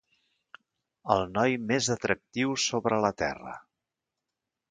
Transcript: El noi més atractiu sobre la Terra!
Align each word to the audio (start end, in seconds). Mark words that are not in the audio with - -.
El 1.15 1.19
noi 1.33 1.57
més 1.71 1.89
atractiu 1.97 2.57
sobre 2.65 3.01
la 3.05 3.13
Terra! 3.23 3.57